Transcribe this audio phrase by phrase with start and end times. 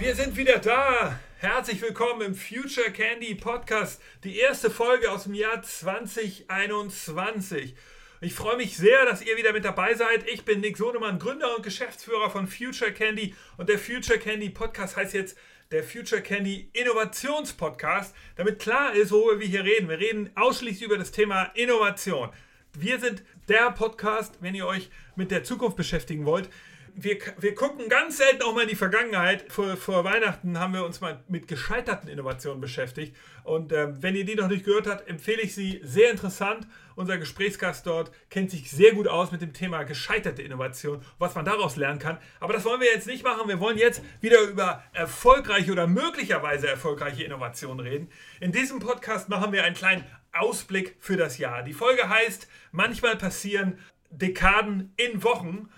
[0.00, 1.20] Wir sind wieder da.
[1.36, 4.00] Herzlich willkommen im Future Candy Podcast.
[4.24, 7.74] Die erste Folge aus dem Jahr 2021.
[8.22, 10.26] Ich freue mich sehr, dass ihr wieder mit dabei seid.
[10.26, 13.34] Ich bin Nick Sonemann, Gründer und Geschäftsführer von Future Candy.
[13.58, 15.36] Und der Future Candy Podcast heißt jetzt
[15.70, 19.90] der Future Candy Innovationspodcast, damit klar ist, worüber wir hier reden.
[19.90, 22.30] Wir reden ausschließlich über das Thema Innovation.
[22.72, 26.48] Wir sind der Podcast, wenn ihr euch mit der Zukunft beschäftigen wollt
[26.94, 29.50] wir, wir gucken ganz selten auch mal in die Vergangenheit.
[29.50, 33.16] Vor, vor Weihnachten haben wir uns mal mit gescheiterten Innovationen beschäftigt.
[33.44, 35.80] Und äh, wenn ihr die noch nicht gehört habt, empfehle ich sie.
[35.82, 36.66] Sehr interessant.
[36.96, 41.44] Unser Gesprächsgast dort kennt sich sehr gut aus mit dem Thema gescheiterte Innovation, was man
[41.44, 42.18] daraus lernen kann.
[42.40, 43.48] Aber das wollen wir jetzt nicht machen.
[43.48, 48.08] Wir wollen jetzt wieder über erfolgreiche oder möglicherweise erfolgreiche Innovationen reden.
[48.40, 51.62] In diesem Podcast machen wir einen kleinen Ausblick für das Jahr.
[51.62, 53.78] Die Folge heißt, manchmal passieren
[54.10, 55.70] Dekaden in Wochen.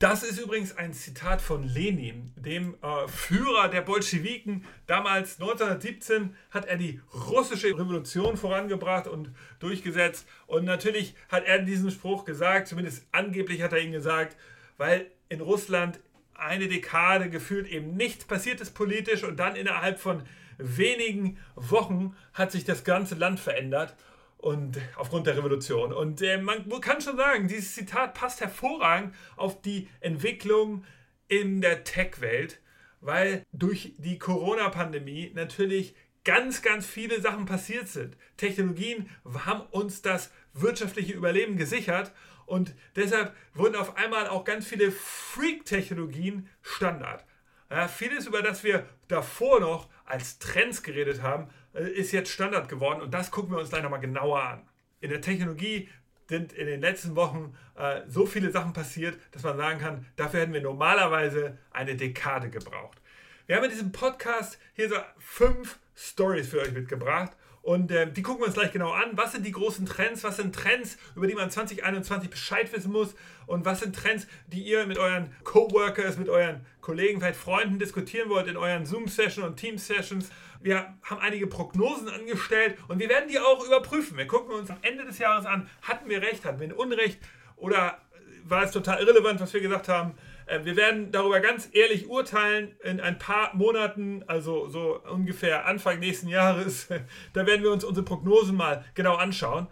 [0.00, 4.64] Das ist übrigens ein Zitat von Lenin, dem äh, Führer der Bolschewiken.
[4.86, 10.26] Damals 1917 hat er die russische Revolution vorangebracht und durchgesetzt.
[10.46, 14.38] Und natürlich hat er diesen Spruch gesagt, zumindest angeblich hat er ihn gesagt,
[14.78, 16.00] weil in Russland
[16.32, 20.22] eine Dekade gefühlt eben nichts passiert ist politisch und dann innerhalb von
[20.56, 23.94] wenigen Wochen hat sich das ganze Land verändert
[24.40, 25.92] und aufgrund der Revolution.
[25.92, 30.84] Und äh, man kann schon sagen, dieses Zitat passt hervorragend auf die Entwicklung
[31.28, 32.60] in der Tech-Welt,
[33.00, 38.16] weil durch die Corona-Pandemie natürlich ganz, ganz viele Sachen passiert sind.
[38.36, 39.08] Technologien
[39.44, 42.12] haben uns das wirtschaftliche Überleben gesichert
[42.46, 47.24] und deshalb wurden auf einmal auch ganz viele Freak-Technologien Standard.
[47.70, 52.68] Ja, vieles, über das wir davor noch als Trends geredet haben, äh, ist jetzt Standard
[52.68, 54.68] geworden und das gucken wir uns gleich nochmal genauer an.
[55.00, 55.88] In der Technologie
[56.28, 60.40] sind in den letzten Wochen äh, so viele Sachen passiert, dass man sagen kann, dafür
[60.40, 63.00] hätten wir normalerweise eine Dekade gebraucht.
[63.46, 67.32] Wir haben in diesem Podcast hier so fünf Stories für euch mitgebracht
[67.62, 69.10] und äh, die gucken wir uns gleich genau an.
[69.12, 70.24] Was sind die großen Trends?
[70.24, 73.14] Was sind Trends, über die man 2021 Bescheid wissen muss?
[73.46, 78.30] Und was sind Trends, die ihr mit euren Coworkers, mit euren Kollegen, vielleicht Freunden diskutieren
[78.30, 80.30] wollt in euren Zoom-Sessions und Team-Sessions?
[80.62, 84.16] Wir haben einige Prognosen angestellt und wir werden die auch überprüfen.
[84.16, 87.18] Wir gucken uns am Ende des Jahres an, hatten wir recht, hatten wir Unrecht
[87.56, 87.98] oder
[88.44, 90.14] war es total irrelevant, was wir gesagt haben?
[90.50, 95.98] Äh, wir werden darüber ganz ehrlich urteilen in ein paar Monaten, also so ungefähr Anfang
[96.00, 96.88] nächsten Jahres.
[97.32, 99.68] Da werden wir uns unsere Prognosen mal genau anschauen.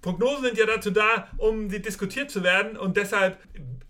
[0.00, 3.38] Prognosen sind ja dazu da, um sie diskutiert zu werden und deshalb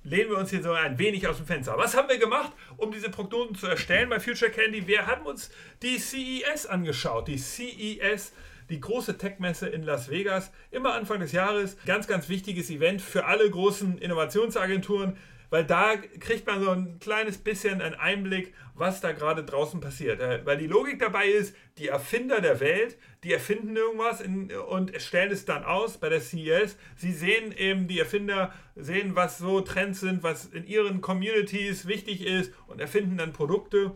[0.02, 1.76] lehnen wir uns hier so ein wenig aus dem Fenster.
[1.78, 4.86] Was haben wir gemacht, um diese Prognosen zu erstellen bei Future Candy?
[4.86, 5.50] Wir haben uns
[5.82, 7.28] die CES angeschaut.
[7.28, 8.32] Die CES
[8.68, 11.76] die große Tech-Messe in Las Vegas, immer Anfang des Jahres.
[11.84, 15.16] Ganz, ganz wichtiges Event für alle großen Innovationsagenturen
[15.52, 20.18] weil da kriegt man so ein kleines bisschen einen Einblick, was da gerade draußen passiert.
[20.18, 24.98] Äh, weil die Logik dabei ist, die Erfinder der Welt, die erfinden irgendwas in, und
[24.98, 26.78] stellen es dann aus bei der CES.
[26.96, 32.24] Sie sehen eben, die Erfinder sehen, was so Trends sind, was in ihren Communities wichtig
[32.24, 33.92] ist und erfinden dann Produkte.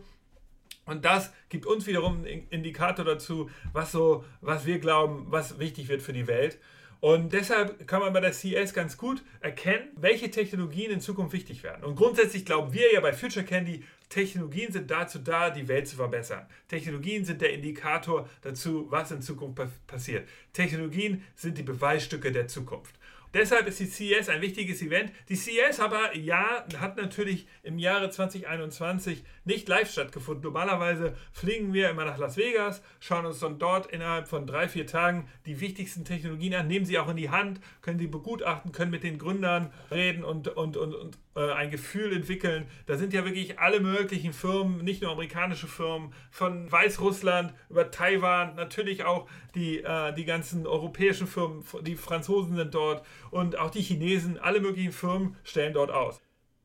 [0.85, 5.87] Und das gibt uns wiederum einen Indikator dazu, was so, was wir glauben, was wichtig
[5.87, 6.59] wird für die Welt.
[6.99, 11.63] Und deshalb kann man bei der CES ganz gut erkennen, welche Technologien in Zukunft wichtig
[11.63, 11.83] werden.
[11.83, 15.97] Und grundsätzlich glauben wir ja bei Future Candy, Technologien sind dazu da, die Welt zu
[15.97, 16.45] verbessern.
[16.67, 20.27] Technologien sind der Indikator dazu, was in Zukunft passiert.
[20.53, 22.95] Technologien sind die Beweisstücke der Zukunft.
[23.33, 25.11] Deshalb ist die CES ein wichtiges Event.
[25.29, 30.43] Die CES aber, ja, hat natürlich im Jahre 2021 nicht live stattgefunden.
[30.43, 34.87] Normalerweise fliegen wir immer nach Las Vegas, schauen uns dann dort innerhalb von drei, vier
[34.87, 38.91] Tagen die wichtigsten Technologien an, nehmen sie auch in die Hand, können sie begutachten, können
[38.91, 42.65] mit den Gründern reden und, und, und, und äh, ein Gefühl entwickeln.
[42.87, 48.55] Da sind ja wirklich alle möglichen Firmen, nicht nur amerikanische Firmen, von Weißrussland über Taiwan,
[48.55, 53.81] natürlich auch die, äh, die ganzen europäischen Firmen, die Franzosen sind dort und auch die
[53.81, 56.19] Chinesen, alle möglichen Firmen stellen dort aus.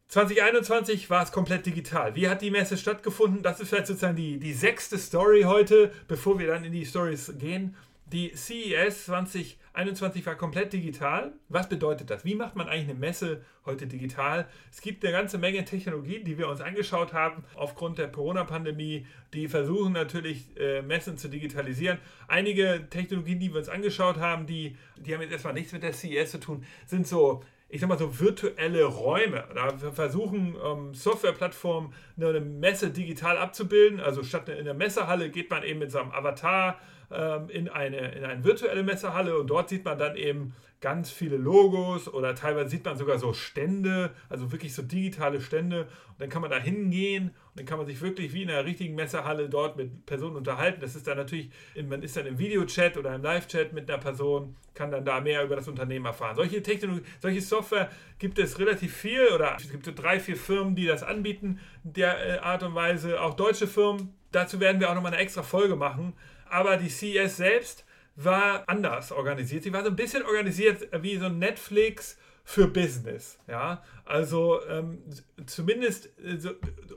[0.08, 2.14] 2021 war es komplett digital.
[2.16, 3.42] Wie hat die Messe stattgefunden?
[3.42, 7.32] Das ist vielleicht sozusagen die, die sechste Story heute, bevor wir dann in die Stories
[7.38, 7.76] gehen.
[8.06, 11.32] Die CES 2021 war komplett digital.
[11.48, 12.24] Was bedeutet das?
[12.24, 14.46] Wie macht man eigentlich eine Messe heute digital?
[14.70, 19.06] Es gibt eine ganze Menge Technologien, die wir uns angeschaut haben aufgrund der Corona-Pandemie.
[19.32, 21.98] Die versuchen natürlich, äh, Messen zu digitalisieren.
[22.28, 25.92] Einige Technologien, die wir uns angeschaut haben, die, die haben jetzt erstmal nichts mit der
[25.92, 27.42] CES zu tun, sind so
[27.72, 29.44] ich sag mal so virtuelle Räume.
[29.54, 33.98] Da versuchen ähm, Softwareplattformen eine Messe digital abzubilden.
[33.98, 36.78] Also statt in der Messehalle geht man eben mit seinem Avatar
[37.14, 41.36] ähm, in, eine, in eine virtuelle Messehalle und dort sieht man dann eben ganz viele
[41.36, 45.82] Logos oder teilweise sieht man sogar so Stände, also wirklich so digitale Stände.
[46.08, 48.64] Und dann kann man da hingehen und dann kann man sich wirklich wie in einer
[48.64, 50.80] richtigen Messehalle dort mit Personen unterhalten.
[50.80, 51.50] Das ist dann natürlich,
[51.88, 55.44] man ist dann im Videochat oder im Live-Chat mit einer Person, kann dann da mehr
[55.44, 56.34] über das Unternehmen erfahren.
[56.34, 57.88] Solche Technologie, solche Software
[58.18, 62.26] gibt es relativ viel oder es gibt so drei, vier Firmen, die das anbieten, der
[62.26, 64.14] äh, Art und Weise, auch deutsche Firmen.
[64.32, 66.14] Dazu werden wir auch nochmal eine extra Folge machen.
[66.52, 67.82] Aber die CES selbst
[68.14, 69.62] war anders organisiert.
[69.62, 73.38] Sie war so ein bisschen organisiert wie so ein Netflix für Business.
[73.48, 74.98] Ja, also ähm,
[75.46, 76.50] zumindest äh, so,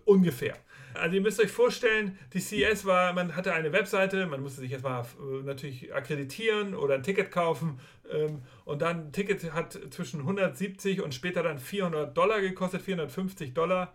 [0.03, 0.57] ungefähr.
[0.93, 4.73] Also ihr müsst euch vorstellen, die CES war, man hatte eine Webseite, man musste sich
[4.73, 7.79] erstmal äh, natürlich akkreditieren oder ein Ticket kaufen
[8.11, 13.53] ähm, und dann ein Ticket hat zwischen 170 und später dann 400 Dollar gekostet, 450
[13.53, 13.93] Dollar.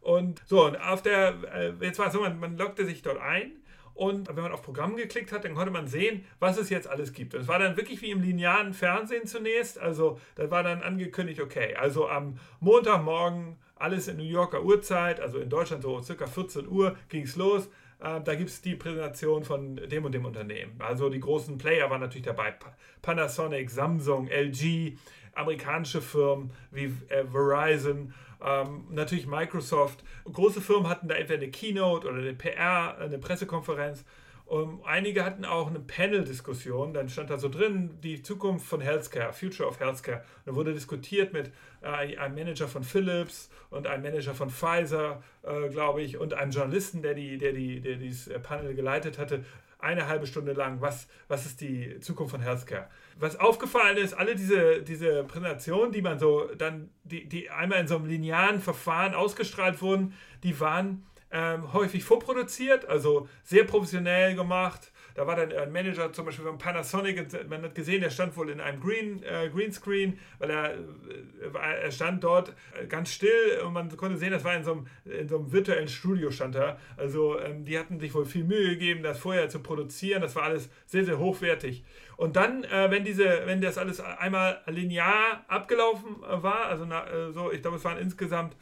[0.00, 3.18] Und so, und auf der, äh, jetzt war es so, man, man loggte sich dort
[3.18, 3.59] ein
[4.00, 7.12] und wenn man auf Programm geklickt hat, dann konnte man sehen, was es jetzt alles
[7.12, 7.34] gibt.
[7.34, 9.78] Und es war dann wirklich wie im linearen Fernsehen zunächst.
[9.78, 15.36] Also da war dann angekündigt, okay, also am Montagmorgen alles in New Yorker Uhrzeit, also
[15.36, 17.66] in Deutschland so circa 14 Uhr ging es los.
[17.98, 20.76] Äh, da gibt es die Präsentation von dem und dem Unternehmen.
[20.78, 22.54] Also die großen Player waren natürlich dabei.
[23.02, 24.96] Panasonic, Samsung, LG,
[25.34, 28.14] amerikanische Firmen wie äh, Verizon
[28.44, 30.04] ähm, natürlich Microsoft.
[30.24, 34.04] Große Firmen hatten da entweder eine Keynote oder eine PR, eine Pressekonferenz.
[34.50, 36.92] Und einige hatten auch eine Panel-Diskussion.
[36.92, 40.24] Dann stand da so drin, die Zukunft von Healthcare, Future of Healthcare.
[40.44, 41.52] Da wurde diskutiert mit
[41.82, 46.50] äh, einem Manager von Philips und einem Manager von Pfizer, äh, glaube ich, und einem
[46.50, 49.44] Journalisten, der, die, der, die, der dieses Panel geleitet hatte
[49.82, 52.88] eine halbe Stunde lang, was, was ist die Zukunft von Healthcare.
[53.18, 57.88] Was aufgefallen ist, alle diese, diese Präsentationen, die man so dann, die, die einmal in
[57.88, 64.92] so einem linearen Verfahren ausgestrahlt wurden, die waren ähm, häufig vorproduziert, also sehr professionell gemacht.
[65.14, 68.50] Da war dann ein Manager zum Beispiel von Panasonic, man hat gesehen, der stand wohl
[68.50, 73.72] in einem Green, äh, Greenscreen, weil er, äh, er stand dort äh, ganz still und
[73.72, 76.78] man konnte sehen, das war in so einem, in so einem virtuellen Studio stand er.
[76.96, 80.22] Also ähm, die hatten sich wohl viel Mühe gegeben, das vorher zu produzieren.
[80.22, 81.84] Das war alles sehr, sehr hochwertig.
[82.16, 87.06] Und dann, äh, wenn diese, wenn das alles einmal linear abgelaufen äh, war, also na,
[87.06, 88.56] äh, so, ich glaube, es waren insgesamt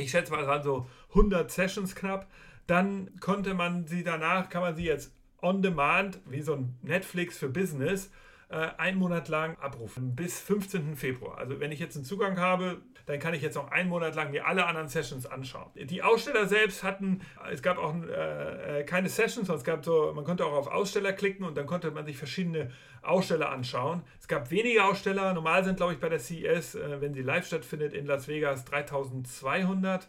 [0.00, 2.26] ich schätze mal, es waren so 100 Sessions knapp.
[2.66, 7.38] Dann konnte man sie danach, kann man sie jetzt on demand, wie so ein Netflix
[7.38, 8.10] für Business,
[8.50, 10.96] äh, einen Monat lang abrufen, bis 15.
[10.96, 11.38] Februar.
[11.38, 14.30] Also wenn ich jetzt einen Zugang habe, dann kann ich jetzt noch einen Monat lang
[14.30, 15.70] mir alle anderen Sessions anschauen.
[15.74, 17.20] Die Aussteller selbst hatten,
[17.50, 20.66] es gab auch äh, äh keine Sessions, sondern es gab so, man konnte auch auf
[20.66, 22.70] Aussteller klicken und dann konnte man sich verschiedene
[23.02, 24.02] Aussteller anschauen.
[24.20, 27.46] Es gab wenige Aussteller, normal sind glaube ich bei der CES, äh, wenn sie live
[27.46, 30.08] stattfindet in Las Vegas, 3200.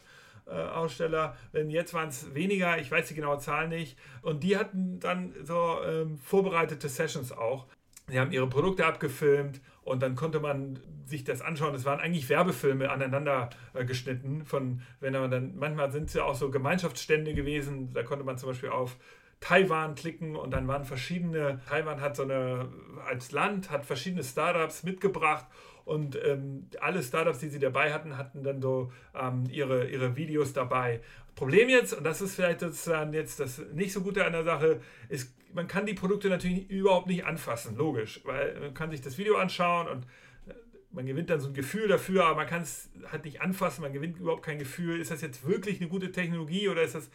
[0.52, 1.36] Äh, Aussteller.
[1.52, 3.98] Wenn jetzt waren es weniger, ich weiß die genaue Zahl nicht.
[4.22, 7.68] Und die hatten dann so ähm, vorbereitete Sessions auch.
[8.08, 11.74] Sie haben ihre Produkte abgefilmt und dann konnte man sich das anschauen.
[11.74, 14.44] Es waren eigentlich Werbefilme aneinander äh, geschnitten.
[14.46, 17.94] Von, wenn man dann, manchmal sind es ja auch so Gemeinschaftsstände gewesen.
[17.94, 18.98] Da konnte man zum Beispiel auf
[19.40, 22.70] Taiwan klicken und dann waren verschiedene, Taiwan hat so eine,
[23.08, 25.46] als Land hat verschiedene Startups mitgebracht
[25.86, 30.54] und ähm, alle Startups, die sie dabei hatten, hatten dann so ähm, ihre, ihre Videos
[30.54, 31.02] dabei.
[31.36, 34.82] Problem jetzt, und das ist vielleicht sozusagen jetzt das nicht so Gute an der Sache,
[35.10, 39.18] ist, man kann die Produkte natürlich überhaupt nicht anfassen, logisch, weil man kann sich das
[39.18, 40.04] Video anschauen und
[40.48, 40.54] äh,
[40.92, 43.94] man gewinnt dann so ein Gefühl dafür, aber man kann es halt nicht anfassen, man
[43.94, 45.00] gewinnt überhaupt kein Gefühl.
[45.00, 47.10] Ist das jetzt wirklich eine gute Technologie oder ist das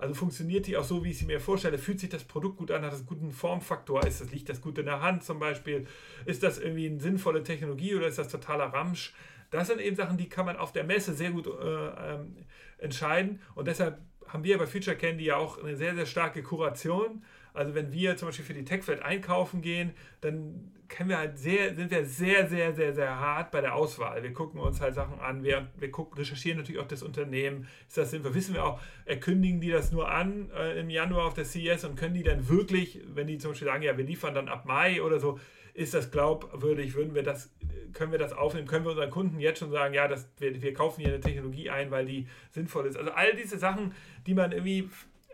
[0.00, 1.78] also funktioniert die auch so, wie ich sie mir vorstelle?
[1.78, 2.82] Fühlt sich das Produkt gut an?
[2.82, 4.06] Hat es einen guten Formfaktor?
[4.06, 5.86] Ist das, liegt das gut in der Hand zum Beispiel?
[6.24, 9.12] Ist das irgendwie eine sinnvolle Technologie oder ist das totaler Ramsch?
[9.50, 12.36] Das sind eben Sachen, die kann man auf der Messe sehr gut äh, ähm,
[12.78, 13.40] entscheiden.
[13.54, 17.22] Und deshalb haben wir bei Future Candy ja auch eine sehr, sehr starke Kuration.
[17.52, 20.72] Also wenn wir zum Beispiel für die TechFed einkaufen gehen, dann
[21.08, 24.22] wir halt sehr, sind wir sehr, sehr, sehr, sehr hart bei der Auswahl.
[24.22, 27.68] Wir gucken uns halt Sachen an, wir, wir gucken, recherchieren natürlich auch das Unternehmen.
[27.88, 28.34] Ist das sinnvoll?
[28.34, 31.96] Wissen wir auch, erkündigen die das nur an äh, im Januar auf der CES und
[31.96, 35.00] können die dann wirklich, wenn die zum Beispiel sagen, ja, wir liefern dann ab Mai
[35.00, 35.38] oder so,
[35.74, 37.50] ist das glaubwürdig, würden wir das,
[37.92, 40.74] können wir das aufnehmen, können wir unseren Kunden jetzt schon sagen, ja, das, wir, wir
[40.74, 42.96] kaufen hier eine Technologie ein, weil die sinnvoll ist.
[42.96, 43.94] Also all diese Sachen,
[44.26, 44.90] die man irgendwie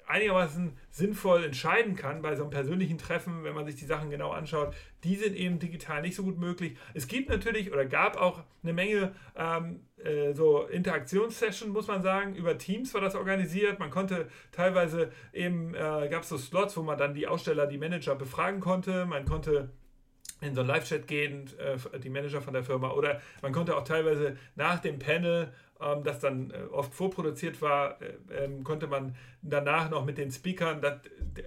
[0.07, 4.31] einigermaßen sinnvoll entscheiden kann bei so einem persönlichen Treffen, wenn man sich die Sachen genau
[4.31, 6.77] anschaut, die sind eben digital nicht so gut möglich.
[6.95, 12.35] Es gibt natürlich oder gab auch eine Menge ähm, äh, so Interaktionssessions, muss man sagen.
[12.35, 13.79] Über Teams war das organisiert.
[13.79, 17.79] Man konnte teilweise eben, äh, gab es so Slots, wo man dann die Aussteller, die
[17.79, 19.07] Manager befragen konnte.
[19.07, 19.71] Man konnte
[20.41, 22.91] in so ein Live-Chat gehen, äh, die Manager von der Firma.
[22.93, 28.01] Oder man konnte auch teilweise nach dem Panel ähm, das dann äh, oft vorproduziert war,
[28.01, 31.01] äh, ähm, konnte man danach noch mit den Speakern, das,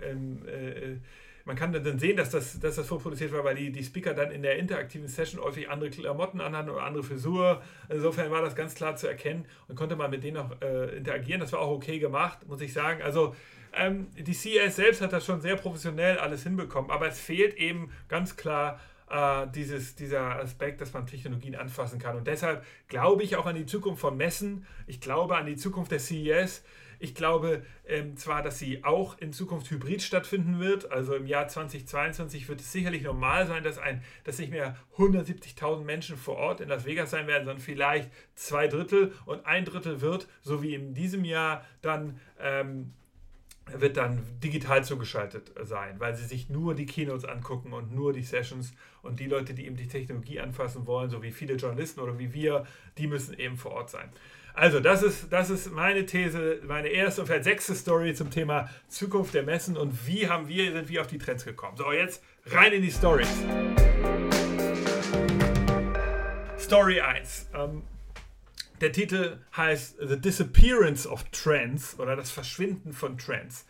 [0.03, 0.97] ähm, äh,
[1.45, 4.29] man kann dann sehen, dass das, dass das vorproduziert war, weil die, die Speaker dann
[4.29, 7.63] in der interaktiven Session häufig andere Klamotten anhatten oder andere Frisur.
[7.89, 11.39] Insofern war das ganz klar zu erkennen und konnte man mit denen auch äh, interagieren.
[11.39, 13.01] Das war auch okay gemacht, muss ich sagen.
[13.01, 13.35] Also
[13.73, 17.91] ähm, die CES selbst hat das schon sehr professionell alles hinbekommen, aber es fehlt eben
[18.07, 18.79] ganz klar
[19.09, 22.15] äh, dieses, dieser Aspekt, dass man Technologien anfassen kann.
[22.15, 24.65] Und deshalb glaube ich auch an die Zukunft von Messen.
[24.87, 26.63] Ich glaube an die Zukunft der CES.
[27.01, 30.91] Ich glaube ähm, zwar, dass sie auch in Zukunft hybrid stattfinden wird.
[30.91, 35.83] Also im Jahr 2022 wird es sicherlich normal sein, dass, ein, dass nicht mehr 170.000
[35.83, 40.01] Menschen vor Ort in Las Vegas sein werden, sondern vielleicht zwei Drittel und ein Drittel
[40.01, 42.93] wird, so wie in diesem Jahr, dann ähm,
[43.77, 48.23] wird dann digital zugeschaltet sein, weil sie sich nur die Keynotes angucken und nur die
[48.23, 52.17] Sessions und die Leute, die eben die Technologie anfassen wollen, so wie viele Journalisten oder
[52.19, 52.65] wie wir,
[52.97, 54.09] die müssen eben vor Ort sein.
[54.53, 58.69] Also, das ist, das ist meine These, meine erste und vielleicht sechste Story zum Thema
[58.87, 61.77] Zukunft der Messen und wie haben wir, sind wir auf die Trends gekommen.
[61.77, 63.29] So, jetzt rein in die Stories.
[66.57, 67.49] Story 1.
[67.53, 67.83] Ähm,
[68.81, 73.65] der Titel heißt The Disappearance of Trends oder das Verschwinden von Trends.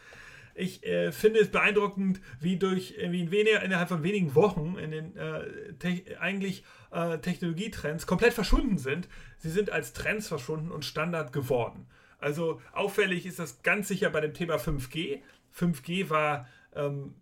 [0.56, 4.92] Ich äh, finde es beeindruckend, wie durch wie in weniger, innerhalb von wenigen Wochen in
[4.92, 9.08] den äh, eigentlich äh, Technologietrends komplett verschwunden sind.
[9.38, 11.88] Sie sind als Trends verschwunden und Standard geworden.
[12.20, 15.22] Also auffällig ist das ganz sicher bei dem Thema 5G.
[15.58, 17.16] 5G war ähm,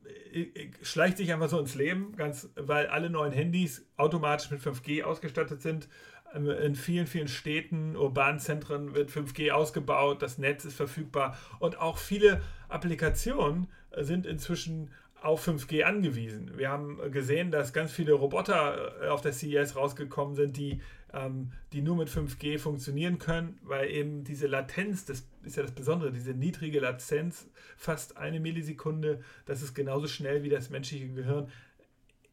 [0.82, 5.62] schleicht sich einfach so ins Leben, ganz, weil alle neuen Handys automatisch mit 5G ausgestattet
[5.62, 5.88] sind
[6.34, 11.98] in vielen, vielen Städten, urbanen Zentren wird 5G ausgebaut, das Netz ist verfügbar und auch
[11.98, 13.68] viele Applikationen
[13.98, 14.92] sind inzwischen
[15.22, 16.58] auf 5G angewiesen.
[16.58, 20.80] Wir haben gesehen, dass ganz viele Roboter äh, auf der CES rausgekommen sind, die,
[21.14, 25.72] ähm, die nur mit 5G funktionieren können, weil eben diese Latenz, das ist ja das
[25.72, 31.50] Besondere, diese niedrige Latenz, fast eine Millisekunde, das ist genauso schnell wie das menschliche Gehirn,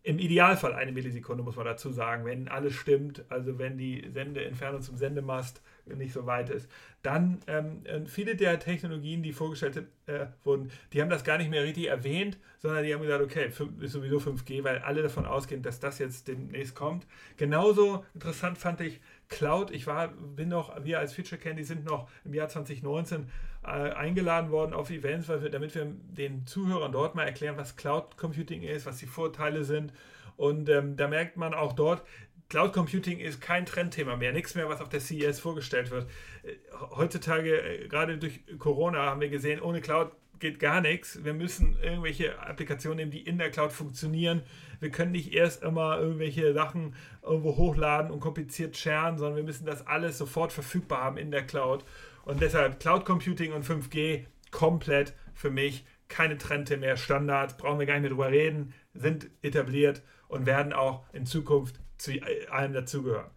[0.05, 4.83] im Idealfall eine Millisekunde, muss man dazu sagen, wenn alles stimmt, also wenn die Sendeentfernung
[4.83, 6.71] zum Sendemast nicht so weit ist.
[7.03, 11.51] Dann ähm, äh, viele der Technologien, die vorgestellt äh, wurden, die haben das gar nicht
[11.51, 15.63] mehr richtig erwähnt, sondern die haben gesagt, okay, ist sowieso 5G, weil alle davon ausgehen,
[15.63, 17.07] dass das jetzt demnächst kommt.
[17.39, 19.71] Genauso interessant fand ich Cloud.
[19.71, 23.27] Ich war, bin noch, wir als Future Candy sind noch im Jahr 2019
[23.65, 28.17] äh, eingeladen worden auf Events, wir, damit wir den Zuhörern dort mal erklären, was Cloud
[28.17, 29.93] Computing ist, was die Vorteile sind.
[30.37, 32.03] Und ähm, da merkt man auch dort,
[32.49, 36.09] Cloud Computing ist kein Trendthema mehr, nichts mehr, was auf der CES vorgestellt wird.
[36.43, 36.57] Äh,
[36.97, 41.25] heutzutage, äh, gerade durch Corona, haben wir gesehen, ohne Cloud geht gar nichts.
[41.25, 44.43] Wir müssen irgendwelche Applikationen nehmen, die in der Cloud funktionieren.
[44.81, 49.65] Wir können nicht erst immer irgendwelche Sachen irgendwo hochladen und kompliziert scheren, sondern wir müssen
[49.65, 51.85] das alles sofort verfügbar haben in der Cloud.
[52.25, 56.97] Und deshalb Cloud Computing und 5G komplett für mich keine Trente mehr.
[56.97, 61.81] Standards, brauchen wir gar nicht mehr drüber reden, sind etabliert und werden auch in Zukunft
[61.99, 62.13] zu
[62.51, 63.31] allem dazugehören.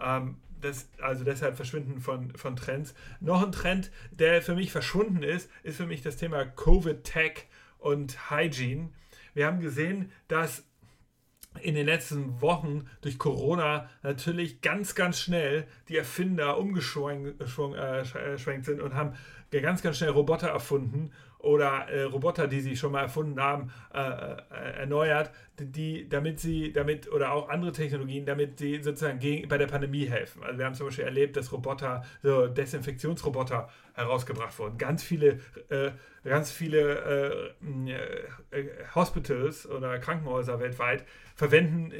[0.00, 2.94] Ähm, das, also deshalb Verschwinden von, von Trends.
[3.20, 7.46] Noch ein Trend, der für mich verschwunden ist, ist für mich das Thema Covid-Tech
[7.78, 8.90] und Hygiene.
[9.34, 10.64] Wir haben gesehen, dass
[11.60, 18.80] in den letzten Wochen durch Corona natürlich ganz, ganz schnell die Erfinder umgeschwenkt äh, sind
[18.80, 19.14] und haben
[19.50, 23.98] ganz, ganz schnell Roboter erfunden oder äh, Roboter, die sie schon mal erfunden haben, äh,
[23.98, 29.58] äh, erneuert, die, damit sie, damit, oder auch andere Technologien, damit sie sozusagen gegen, bei
[29.58, 30.42] der Pandemie helfen.
[30.42, 34.78] Also wir haben zum Beispiel erlebt, dass Roboter, so Desinfektionsroboter herausgebracht wurden.
[34.78, 35.90] Ganz viele, äh,
[36.24, 38.51] ganz viele äh, äh,
[38.94, 41.92] Hospitals oder Krankenhäuser weltweit verwenden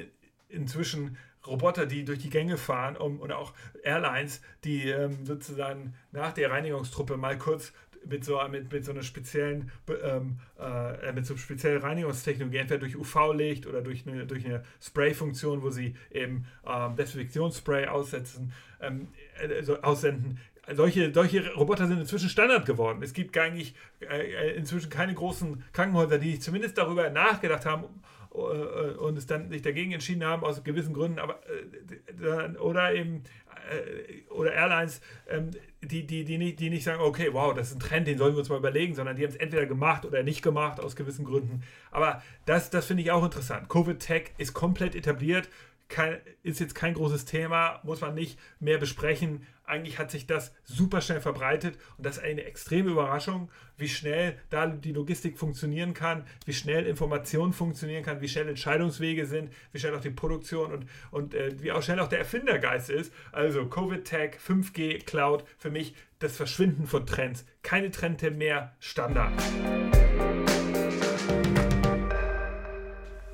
[0.49, 6.32] inzwischen Roboter, die durch die Gänge fahren um, und auch Airlines, die ähm, sozusagen nach
[6.32, 7.72] der Reinigungstruppe mal kurz
[8.04, 9.70] mit so, mit, mit so einer speziellen,
[10.02, 15.62] ähm, äh, mit so speziellen Reinigungstechnologie, entweder durch UV-Licht oder durch eine, durch eine Spray-Funktion,
[15.62, 19.08] wo sie eben ähm, Desinfektionsspray aussetzen, ähm,
[19.40, 20.38] äh, aussenden.
[20.75, 23.02] Solche, solche Roboter sind inzwischen Standard geworden.
[23.02, 28.02] Es gibt nicht, äh, äh inzwischen keine großen Krankenhäuser, die zumindest darüber nachgedacht haben,
[28.35, 33.25] äh, und es dann sich dagegen entschieden haben aus gewissen Gründen, aber äh, oder eben
[33.71, 35.50] äh, oder Airlines, ähm,
[35.83, 38.35] die, die, die, nicht, die nicht sagen, okay, wow, das ist ein Trend, den sollen
[38.35, 41.25] wir uns mal überlegen, sondern die haben es entweder gemacht oder nicht gemacht aus gewissen
[41.25, 41.62] Gründen.
[41.90, 43.69] Aber das, das finde ich auch interessant.
[43.69, 45.49] Covid Tech ist komplett etabliert
[45.92, 49.46] kein, ist jetzt kein großes Thema, muss man nicht mehr besprechen.
[49.64, 54.37] Eigentlich hat sich das super schnell verbreitet und das ist eine extreme Überraschung, wie schnell
[54.50, 59.78] da die Logistik funktionieren kann, wie schnell Information funktionieren kann, wie schnell Entscheidungswege sind, wie
[59.78, 63.12] schnell auch die Produktion und, und äh, wie auch schnell auch der Erfindergeist ist.
[63.30, 67.44] Also Covid-Tech, 5G, Cloud, für mich das Verschwinden von Trends.
[67.62, 69.32] Keine Trends mehr, Standard.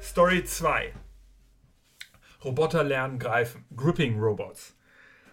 [0.00, 0.92] Story 2.
[2.44, 3.64] Roboter lernen greifen.
[3.76, 4.76] Gripping Robots.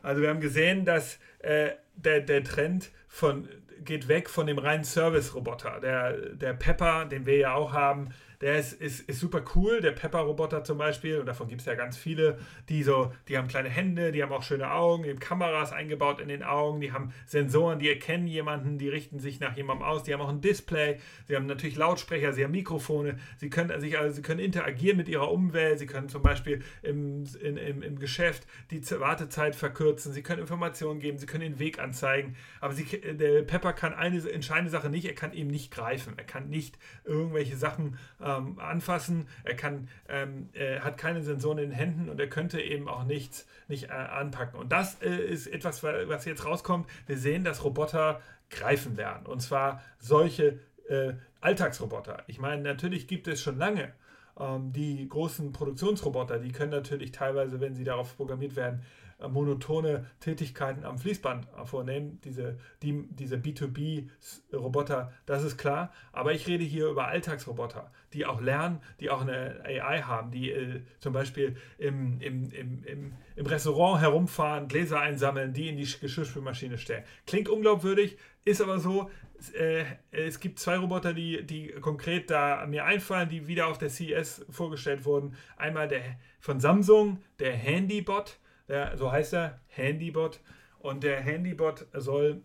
[0.02, 3.48] Also wir haben gesehen, dass äh, der, der Trend von,
[3.84, 5.80] geht weg von dem reinen Service-Roboter.
[5.80, 8.10] Der, der Pepper, den wir ja auch haben,
[8.42, 9.82] der ist, ist, ist super cool.
[9.82, 12.38] Der Pepper-Roboter zum Beispiel, und davon gibt es ja ganz viele,
[12.70, 16.20] die so, die haben kleine Hände, die haben auch schöne Augen, die haben Kameras eingebaut
[16.20, 20.04] in den Augen, die haben Sensoren, die erkennen jemanden, die richten sich nach jemandem aus,
[20.04, 23.98] die haben auch ein Display, sie haben natürlich Lautsprecher, sie haben Mikrofone, sie können sich
[23.98, 28.00] also sie können interagieren mit ihrer Umwelt, sie können zum Beispiel im, in, im, im
[28.00, 32.86] Geschäft die Wartezeit verkürzen, sie können Informationen geben, sie können den Weg anzeigen, aber sie,
[32.86, 36.78] der Pepper kann eine entscheidende Sache nicht, er kann eben nicht greifen, er kann nicht
[37.04, 37.98] irgendwelche Sachen
[38.38, 39.28] ähm, anfassen.
[39.44, 43.04] Er kann, ähm, er hat keine Sensoren in den Händen und er könnte eben auch
[43.04, 44.60] nichts nicht äh, anpacken.
[44.60, 46.88] Und das äh, ist etwas, was jetzt rauskommt.
[47.08, 49.26] Wir sehen, dass Roboter greifen werden.
[49.26, 52.24] Und zwar solche äh, Alltagsroboter.
[52.28, 53.94] Ich meine, natürlich gibt es schon lange
[54.40, 58.82] ähm, die großen Produktionsroboter, die können natürlich teilweise, wenn sie darauf programmiert werden,
[59.20, 65.94] monotone Tätigkeiten am Fließband vornehmen, diese, die, diese B2B-Roboter, das ist klar.
[66.12, 70.52] Aber ich rede hier über Alltagsroboter, die auch lernen, die auch eine AI haben, die
[70.52, 75.88] äh, zum Beispiel im, im, im, im, im Restaurant herumfahren, Gläser einsammeln, die in die
[76.00, 77.04] Geschirrspülmaschine stellen.
[77.26, 79.10] Klingt unglaubwürdig, ist aber so.
[79.54, 83.90] Äh, es gibt zwei Roboter, die, die konkret da mir einfallen, die wieder auf der
[83.90, 85.36] CES vorgestellt wurden.
[85.58, 86.02] Einmal der
[86.40, 90.40] von Samsung, der Handybot der, so heißt er, Handybot.
[90.80, 92.44] Und der Handybot soll,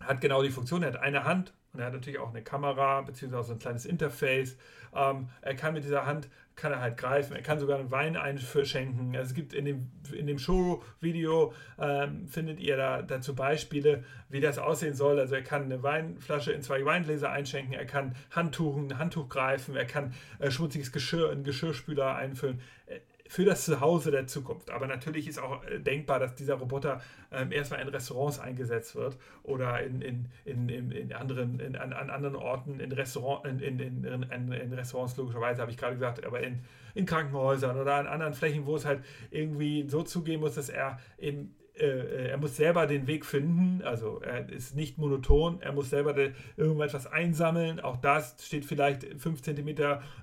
[0.00, 3.02] hat genau die Funktion, er hat eine Hand und er hat natürlich auch eine Kamera
[3.02, 4.56] beziehungsweise ein kleines Interface.
[4.94, 7.34] Ähm, er kann mit dieser Hand kann er halt greifen.
[7.34, 9.16] Er kann sogar einen Wein einschenken.
[9.16, 14.40] Also es gibt in dem, in dem Show-Video ähm, findet ihr da dazu Beispiele, wie
[14.40, 15.18] das aussehen soll.
[15.18, 17.72] Also er kann eine Weinflasche in zwei Weingläser einschenken.
[17.72, 19.76] Er kann Handtuch, ein Handtuch greifen.
[19.76, 22.60] Er kann äh, schmutziges Geschirr in Geschirrspüler einfüllen
[23.32, 24.70] für das Zuhause der Zukunft.
[24.70, 29.16] Aber natürlich ist auch äh, denkbar, dass dieser Roboter ähm, erstmal in Restaurants eingesetzt wird
[29.42, 34.04] oder in, in, in, in, anderen, in, an, an anderen Orten, in, Restaurant, in, in,
[34.04, 36.60] in, in Restaurants logischerweise, habe ich gerade gesagt, aber in,
[36.94, 41.00] in Krankenhäusern oder an anderen Flächen, wo es halt irgendwie so zugehen muss, dass er
[41.16, 45.72] eben äh, äh, er muss selber den Weg finden, also er ist nicht monoton, er
[45.72, 46.14] muss selber
[46.56, 49.76] irgendetwas einsammeln, auch das steht vielleicht 5 cm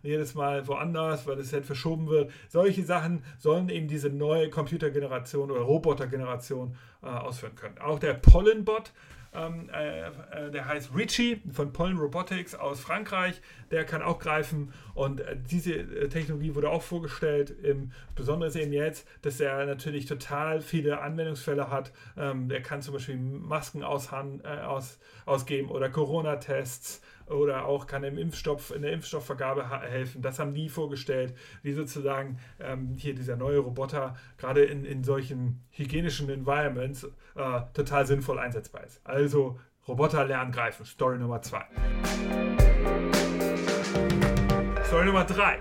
[0.04, 2.32] jedes Mal woanders, weil es halt verschoben wird.
[2.50, 7.80] Solche Sachen sollen eben diese neue Computergeneration oder Robotergeneration äh, ausführen können.
[7.80, 8.92] Auch der Pollenbot
[9.34, 13.42] ähm, äh, äh, der heißt Richie von Pollen Robotics aus Frankreich.
[13.72, 17.52] Der kann auch greifen und äh, diese äh, Technologie wurde auch vorgestellt.
[17.64, 21.92] Im Besonderen eben jetzt, dass er natürlich total viele Anwendungsfälle hat.
[22.18, 28.04] Ähm, der kann zum Beispiel Masken aushand, äh, aus, ausgeben oder Corona-Tests oder auch kann
[28.04, 30.22] im Impfstoff, in der Impfstoffvergabe helfen.
[30.22, 35.64] Das haben die vorgestellt, wie sozusagen ähm, hier dieser neue Roboter gerade in, in solchen
[35.72, 37.04] hygienischen Environments
[37.36, 39.02] äh, total sinnvoll einsetzbar ist.
[39.06, 41.66] Also Roboter lernen greifen, Story Nummer 2.
[44.86, 45.60] Story Nummer 3.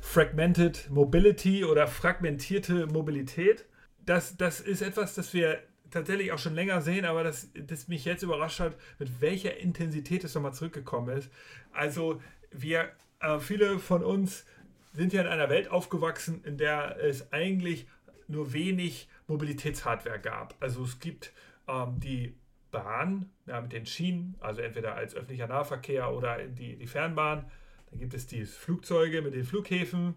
[0.00, 3.66] Fragmented Mobility oder fragmentierte Mobilität.
[4.04, 5.60] Das, das ist etwas, das wir
[5.92, 10.24] tatsächlich auch schon länger sehen, aber das, das mich jetzt überrascht hat, mit welcher Intensität
[10.24, 11.30] es nochmal zurückgekommen ist.
[11.72, 14.44] Also wir, äh, viele von uns
[14.92, 17.86] sind ja in einer Welt aufgewachsen, in der es eigentlich
[18.28, 20.54] nur wenig Mobilitätshardware gab.
[20.60, 21.32] Also es gibt
[21.68, 22.36] ähm, die
[22.70, 27.44] Bahn ja, mit den Schienen, also entweder als öffentlicher Nahverkehr oder die, die Fernbahn.
[27.90, 30.14] Dann gibt es die Flugzeuge mit den Flughäfen.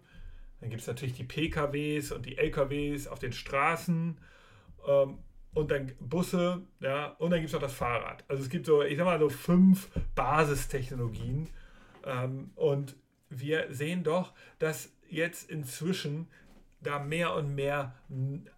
[0.60, 4.18] Dann gibt es natürlich die PKWs und die LKWs auf den Straßen.
[4.86, 5.18] Ähm,
[5.56, 8.24] und dann Busse, ja, und dann gibt es noch das Fahrrad.
[8.28, 11.48] Also es gibt so, ich sag mal, so fünf Basistechnologien.
[12.04, 12.94] Ähm, und
[13.30, 16.28] wir sehen doch, dass jetzt inzwischen
[16.82, 17.94] da mehr und mehr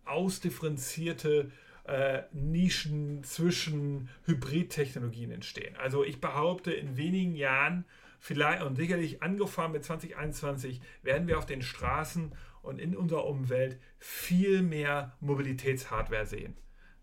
[0.06, 1.52] ausdifferenzierte
[1.84, 5.76] äh, Nischen zwischen Hybridtechnologien entstehen.
[5.76, 7.84] Also ich behaupte, in wenigen Jahren,
[8.18, 12.32] vielleicht und sicherlich angefangen mit 2021, werden wir auf den Straßen
[12.62, 16.56] und in unserer Umwelt viel mehr Mobilitätshardware sehen.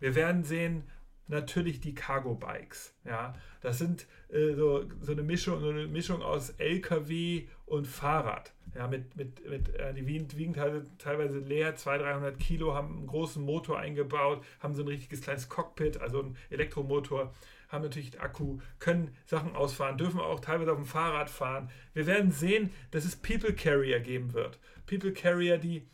[0.06, 0.84] Wir werden sehen,
[1.26, 2.94] natürlich die Cargo Bikes.
[3.06, 8.54] Ja, das sind äh, so, so, eine Mischung, so eine Mischung aus LKW und Fahrrad.
[8.76, 10.54] Ja, mit, mit, mit, äh, die wiegen, wiegen
[11.00, 15.50] teilweise leer, 200, 300 Kilo, haben einen großen Motor eingebaut, haben so ein richtiges kleines
[15.50, 17.34] Cockpit, also einen Elektromotor,
[17.70, 21.72] haben natürlich einen Akku, können Sachen ausfahren, dürfen auch teilweise auf dem Fahrrad fahren.
[21.96, 24.60] Wir werden sehen, dass es People Carrier geben wird.
[24.86, 25.88] People Carrier, die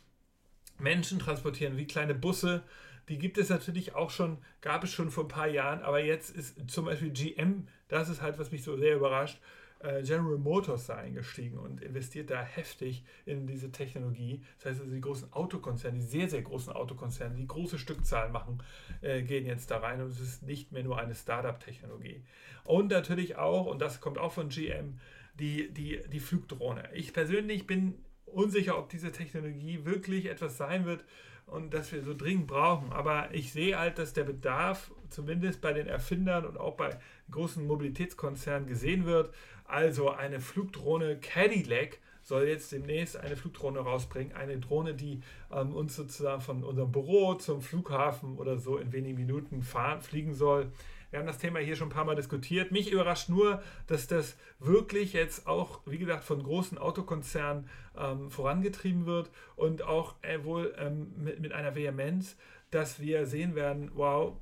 [0.78, 2.62] Menschen transportieren, wie kleine Busse,
[3.08, 6.30] die gibt es natürlich auch schon, gab es schon vor ein paar Jahren, aber jetzt
[6.30, 9.40] ist zum Beispiel GM, das ist halt, was mich so sehr überrascht,
[9.82, 14.42] äh, General Motors da eingestiegen und investiert da heftig in diese Technologie.
[14.58, 18.62] Das heißt also, die großen Autokonzerne, die sehr, sehr großen Autokonzerne, die große Stückzahlen machen,
[19.00, 22.22] äh, gehen jetzt da rein und es ist nicht mehr nur eine Startup-Technologie.
[22.64, 25.00] Und natürlich auch, und das kommt auch von GM,
[25.34, 26.88] die, die, die Flugdrohne.
[26.94, 27.94] Ich persönlich bin
[28.26, 31.04] unsicher, ob diese Technologie wirklich etwas sein wird
[31.46, 32.92] und das wir so dringend brauchen.
[32.92, 36.98] Aber ich sehe halt, dass der Bedarf zumindest bei den Erfindern und auch bei
[37.30, 39.32] großen Mobilitätskonzernen gesehen wird.
[39.64, 44.34] Also eine Flugdrohne Cadillac soll jetzt demnächst eine Flugdrohne rausbringen.
[44.34, 49.16] Eine Drohne, die ähm, uns sozusagen von unserem Büro zum Flughafen oder so in wenigen
[49.16, 50.70] Minuten fahren, fliegen soll.
[51.12, 52.72] Wir haben das Thema hier schon ein paar Mal diskutiert.
[52.72, 59.04] Mich überrascht nur, dass das wirklich jetzt auch, wie gesagt, von großen Autokonzernen ähm, vorangetrieben
[59.04, 62.38] wird und auch äh, wohl ähm, mit, mit einer Vehemenz,
[62.70, 64.38] dass wir sehen werden, wow,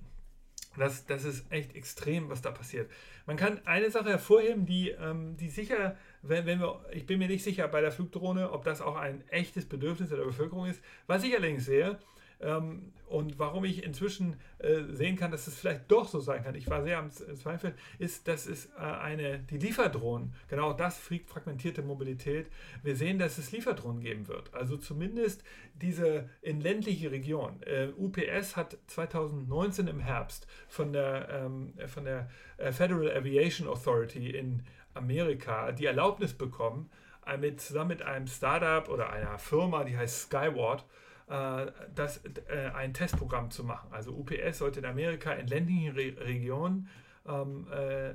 [0.76, 2.88] das, das ist echt extrem, was da passiert.
[3.26, 7.26] Man kann eine Sache hervorheben, die, ähm, die sicher, wenn, wenn wir, ich bin mir
[7.26, 10.80] nicht sicher bei der Flugdrohne, ob das auch ein echtes Bedürfnis der Bevölkerung ist.
[11.08, 11.98] Was ich allerdings sehe,
[12.40, 16.54] ähm, und warum ich inzwischen äh, sehen kann, dass es vielleicht doch so sein kann,
[16.54, 21.82] ich war sehr am Zweifel, ist, dass es äh, eine, die Lieferdrohnen, genau das fragmentierte
[21.82, 22.46] Mobilität,
[22.84, 24.54] wir sehen, dass es Lieferdrohnen geben wird.
[24.54, 25.42] Also zumindest
[25.74, 27.60] diese in ländliche Regionen.
[27.64, 34.30] Äh, UPS hat 2019 im Herbst von der, ähm, von der äh, Federal Aviation Authority
[34.30, 34.62] in
[34.94, 36.88] Amerika die Erlaubnis bekommen,
[37.26, 40.99] äh, mit, zusammen mit einem Startup oder einer Firma, die heißt Skyward, äh,
[41.30, 43.92] das, äh, ein Testprogramm zu machen.
[43.92, 46.88] Also UPS sollte in Amerika in ländlichen Re Regionen
[47.26, 48.14] ähm, äh,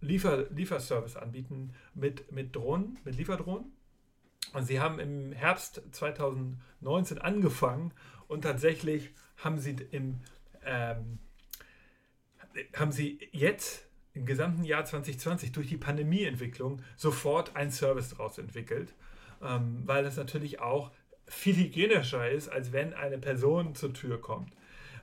[0.00, 3.72] Liefer Lieferservice anbieten mit, mit Drohnen, mit Lieferdrohnen.
[4.52, 7.92] Und sie haben im Herbst 2019 angefangen
[8.28, 10.20] und tatsächlich haben sie im
[10.64, 11.18] ähm,
[12.74, 18.94] haben sie jetzt im gesamten Jahr 2020 durch die Pandemieentwicklung sofort einen Service daraus entwickelt,
[19.42, 20.90] ähm, weil das natürlich auch
[21.26, 24.52] viel hygienischer ist, als wenn eine Person zur Tür kommt.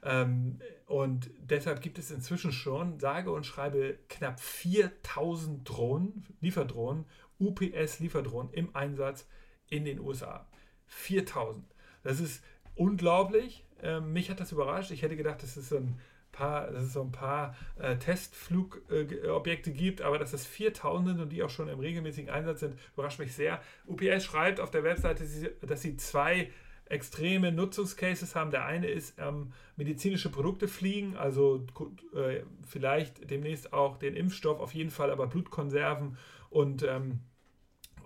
[0.03, 7.05] Ähm, und deshalb gibt es inzwischen schon, sage und schreibe, knapp 4000 Drohnen, Lieferdrohnen,
[7.39, 9.27] UPS-Lieferdrohnen im Einsatz
[9.69, 10.47] in den USA.
[10.87, 11.65] 4000.
[12.03, 12.43] Das ist
[12.75, 13.65] unglaublich.
[13.81, 14.91] Ähm, mich hat das überrascht.
[14.91, 15.99] Ich hätte gedacht, das ist ein
[16.33, 21.21] paar, dass es so ein paar äh, Testflugobjekte äh, gibt, aber dass es 4000 sind
[21.21, 23.61] und die auch schon im regelmäßigen Einsatz sind, überrascht mich sehr.
[23.87, 25.23] UPS schreibt auf der Webseite,
[25.61, 26.51] dass sie zwei
[26.85, 28.51] extreme Nutzungscases haben.
[28.51, 31.65] Der eine ist ähm, medizinische Produkte fliegen, also
[32.13, 36.17] äh, vielleicht demnächst auch den Impfstoff, auf jeden Fall aber Blutkonserven
[36.49, 37.21] und ähm,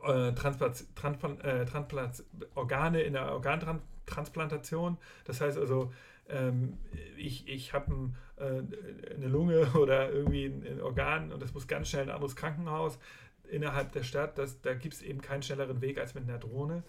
[0.03, 1.65] äh, Transplant, Transplant, äh,
[2.55, 4.97] Organe in der Organtransplantation.
[5.25, 5.91] Das heißt also,
[6.29, 6.77] ähm,
[7.17, 8.61] ich, ich habe äh,
[9.13, 12.35] eine Lunge oder irgendwie ein, ein, Organ und das muss ganz schnell in ein anderes
[12.35, 12.99] Krankenhaus
[13.49, 14.37] innerhalb der Stadt.
[14.37, 16.83] Das, da gibt es eben keinen schnelleren Weg als mit einer Drohne.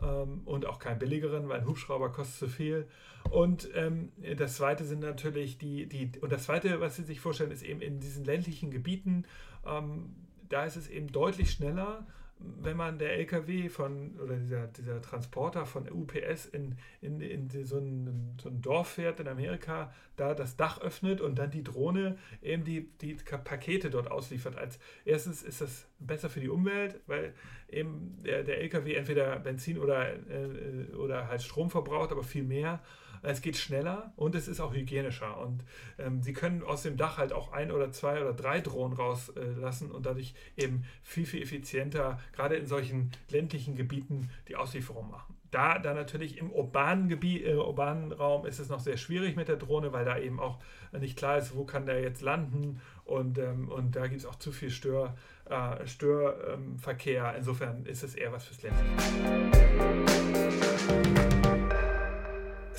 [0.00, 2.86] Ähm, und auch keinen billigeren, weil ein Hubschrauber kostet zu viel.
[3.30, 7.50] Und ähm, das zweite sind natürlich die, die, und das zweite, was Sie sich vorstellen,
[7.50, 9.24] ist eben in diesen ländlichen Gebieten,
[9.66, 10.14] ähm,
[10.48, 12.06] da ist es eben deutlich schneller
[12.40, 17.78] wenn man der LKW von oder dieser, dieser Transporter von UPS in, in, in so,
[17.78, 22.16] ein, so ein Dorf fährt in Amerika, da das Dach öffnet und dann die Drohne
[22.42, 24.56] eben die, die Pakete dort ausliefert.
[24.56, 27.34] Als erstens ist das besser für die Umwelt, weil
[27.68, 32.80] eben der, der LKW entweder Benzin oder, äh, oder halt Strom verbraucht, aber viel mehr.
[33.22, 35.38] Es geht schneller und es ist auch hygienischer.
[35.38, 35.64] Und
[35.98, 39.90] ähm, sie können aus dem Dach halt auch ein oder zwei oder drei Drohnen rauslassen
[39.90, 45.34] äh, und dadurch eben viel, viel effizienter, gerade in solchen ländlichen Gebieten, die Auslieferung machen.
[45.50, 49.48] Da, da natürlich im urbanen Gebiet, äh, urbanen Raum ist es noch sehr schwierig mit
[49.48, 50.58] der Drohne, weil da eben auch
[50.92, 54.34] nicht klar ist, wo kann der jetzt landen und, ähm, und da gibt es auch
[54.34, 57.30] zu viel Stör, äh, Störverkehr.
[57.30, 58.98] Ähm, Insofern ist es eher was fürs Ländliche.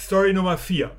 [0.09, 0.89] Story Nummer 4.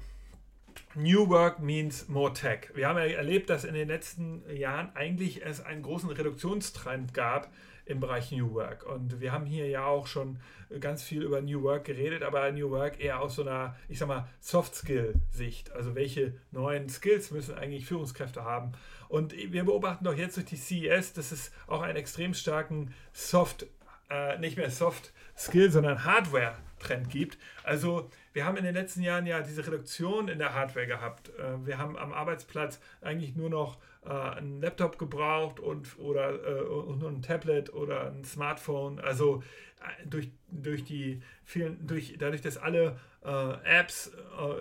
[0.95, 2.69] New Work means more tech.
[2.75, 7.53] Wir haben ja erlebt, dass in den letzten Jahren eigentlich es einen großen Reduktionstrend gab
[7.87, 8.87] im Bereich New Work.
[8.87, 10.39] Und wir haben hier ja auch schon
[10.79, 14.07] ganz viel über New Work geredet, aber New Work eher aus so einer, ich sag
[14.07, 15.73] mal, Soft-Skill-Sicht.
[15.73, 18.71] Also welche neuen Skills müssen eigentlich Führungskräfte haben?
[19.09, 23.67] Und wir beobachten doch jetzt durch die CES, dass es auch einen extrem starken Soft,
[24.09, 27.39] äh, nicht mehr Soft-Skill, sondern Hardware Trend gibt.
[27.63, 31.31] Also wir haben in den letzten Jahren ja diese Reduktion in der Hardware gehabt.
[31.31, 36.63] Äh, wir haben am Arbeitsplatz eigentlich nur noch äh, einen Laptop gebraucht und oder äh,
[36.63, 39.01] und ein Tablet oder ein Smartphone.
[39.01, 39.43] Also
[40.05, 42.99] durch, durch die vielen, durch, dadurch, dass alle
[43.65, 44.11] Apps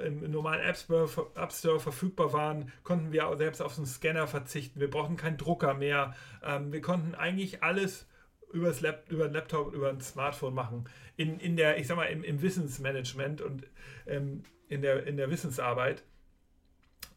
[0.06, 4.82] im normalen App Store, App Store verfügbar waren, konnten wir selbst auf einen Scanner verzichten.
[4.82, 6.14] Wir brauchten keinen Drucker mehr.
[6.44, 8.06] Ähm, wir konnten eigentlich alles
[8.52, 10.90] übers Lab, über den Laptop, über ein Smartphone machen.
[11.18, 13.68] In, in der, ich sag mal, im, im Wissensmanagement und
[14.08, 16.04] ähm, in, der, in der Wissensarbeit.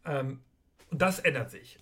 [0.05, 0.41] Ähm,
[0.91, 1.79] und das ändert sich.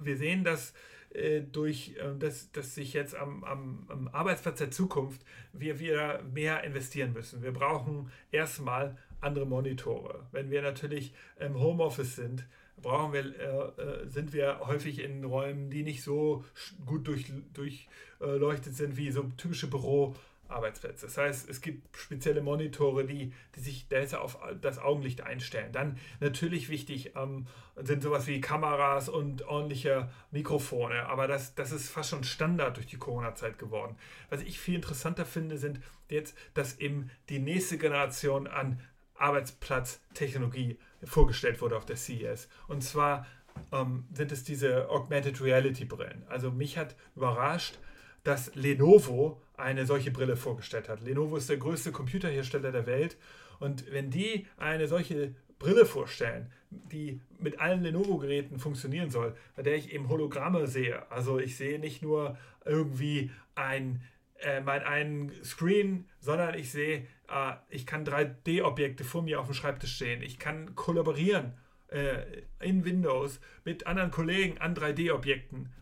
[0.00, 0.72] Wir sehen, dass
[1.10, 6.22] äh, durch äh, dass, dass sich jetzt am, am, am, Arbeitsplatz der Zukunft wir wieder
[6.22, 7.42] mehr investieren müssen.
[7.42, 10.26] Wir brauchen erstmal andere Monitore.
[10.32, 12.46] Wenn wir natürlich im Homeoffice sind,
[12.82, 16.44] brauchen wir, äh, äh, sind wir häufig in Räumen, die nicht so
[16.86, 17.88] gut durchleuchtet durch,
[18.20, 21.06] äh, sind wie so typische Büroarbeitsplätze.
[21.06, 25.72] Das heißt, es gibt spezielle Monitore, die, die sich auf das Augenlicht einstellen.
[25.72, 31.90] Dann natürlich wichtig ähm, sind sowas wie Kameras und ordentliche Mikrofone, aber das, das ist
[31.90, 33.96] fast schon Standard durch die Corona-Zeit geworden.
[34.30, 38.80] Was ich viel interessanter finde, sind jetzt, dass eben die nächste Generation an
[39.18, 42.48] Arbeitsplatztechnologie vorgestellt wurde auf der CES.
[42.66, 43.26] Und zwar
[43.72, 46.24] ähm, sind es diese Augmented Reality Brillen.
[46.28, 47.78] Also mich hat überrascht,
[48.24, 51.00] dass Lenovo eine solche Brille vorgestellt hat.
[51.00, 53.16] Lenovo ist der größte Computerhersteller der Welt
[53.58, 59.76] und wenn die eine solche Brille vorstellen, die mit allen Lenovo-Geräten funktionieren soll, bei der
[59.76, 61.10] ich eben Hologramme sehe.
[61.10, 64.02] Also ich sehe nicht nur irgendwie ein,
[64.40, 69.54] äh, mein einen Screen, sondern ich sehe äh, ich kann 3D-Objekte vor mir auf dem
[69.54, 70.22] Schreibtisch sehen.
[70.22, 71.54] Ich kann kollaborieren
[71.88, 75.72] äh, in Windows mit anderen Kollegen an 3D-Objekten,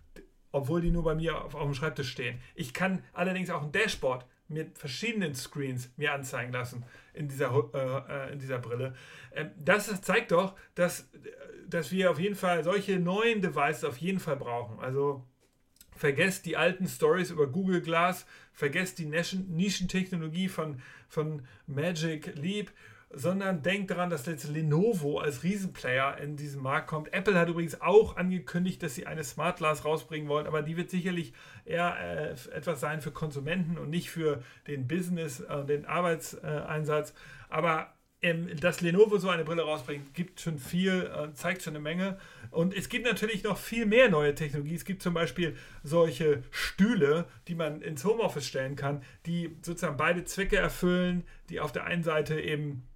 [0.52, 2.40] obwohl die nur bei mir auf, auf dem Schreibtisch stehen.
[2.54, 8.28] Ich kann allerdings auch ein Dashboard mit verschiedenen Screens mir anzeigen lassen in dieser, äh,
[8.28, 8.94] äh in dieser Brille.
[9.32, 11.10] Ähm, das zeigt doch, dass,
[11.68, 14.78] dass wir auf jeden Fall solche neuen Devices auf jeden Fall brauchen.
[14.78, 15.26] Also
[15.96, 22.70] Vergesst die alten Stories über Google Glass, vergesst die Nischentechnologie von, von Magic Leap,
[23.10, 27.12] sondern denkt daran, dass jetzt Lenovo als Riesenplayer in diesen Markt kommt.
[27.14, 30.90] Apple hat übrigens auch angekündigt, dass sie eine Smart Glass rausbringen wollen, aber die wird
[30.90, 31.32] sicherlich
[31.64, 37.14] eher äh, etwas sein für Konsumenten und nicht für den Business, äh, den Arbeitseinsatz.
[37.48, 37.95] aber
[38.26, 42.18] ähm, dass Lenovo so eine Brille rausbringt, gibt schon viel, äh, zeigt schon eine Menge.
[42.50, 44.74] Und es gibt natürlich noch viel mehr neue Technologie.
[44.74, 50.24] Es gibt zum Beispiel solche Stühle, die man ins Homeoffice stellen kann, die sozusagen beide
[50.24, 52.88] Zwecke erfüllen, die auf der einen Seite eben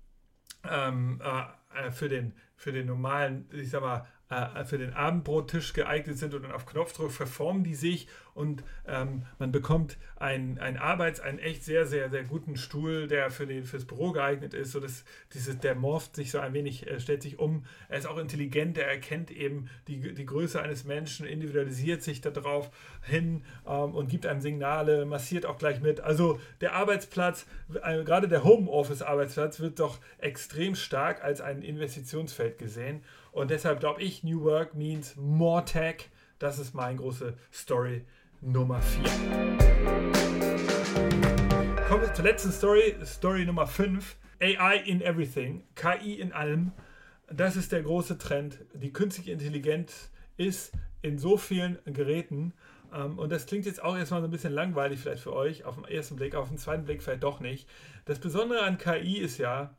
[0.69, 5.73] ähm, äh, äh für, den, für den normalen, ich sag mal, äh, für den Abendbrottisch
[5.73, 10.77] geeignet sind und dann auf Knopfdruck verformen die sich und ähm, man bekommt einen, einen
[10.77, 14.73] Arbeits-, einen echt sehr, sehr, sehr guten Stuhl, der für den, fürs Büro geeignet ist.
[14.73, 17.65] So dass dieses, der morpht sich so ein wenig, äh, stellt sich um.
[17.89, 22.71] Er ist auch intelligent, er erkennt eben die, die Größe eines Menschen, individualisiert sich darauf
[23.03, 26.01] hin ähm, und gibt einem Signale, massiert auch gleich mit.
[26.01, 27.47] Also der Arbeitsplatz,
[27.83, 33.03] äh, gerade der Homeoffice-Arbeitsplatz wird doch extrem stark als ein Investitionsfeld gesehen.
[33.33, 36.11] Und deshalb glaube ich, New Work means more tech.
[36.39, 38.05] Das ist meine große Story
[38.41, 39.03] Nummer 4.
[41.89, 44.17] Kommen wir zur letzten Story, Story Nummer 5.
[44.41, 46.73] AI in everything, KI in allem.
[47.31, 48.59] Das ist der große Trend.
[48.73, 52.55] Die künstliche Intelligenz ist in so vielen Geräten.
[52.93, 55.77] Ähm, und das klingt jetzt auch erstmal so ein bisschen langweilig vielleicht für euch, auf
[55.77, 57.69] den ersten Blick, auf den zweiten Blick vielleicht doch nicht.
[58.07, 59.77] Das Besondere an KI ist ja,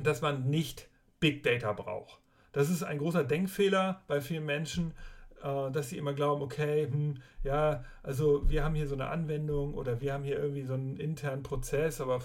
[0.00, 0.88] dass man nicht
[1.20, 2.20] Big Data braucht.
[2.56, 4.94] Das ist ein großer Denkfehler bei vielen Menschen,
[5.42, 9.74] äh, dass sie immer glauben, okay, hm, ja, also wir haben hier so eine Anwendung
[9.74, 12.22] oder wir haben hier irgendwie so einen internen Prozess, aber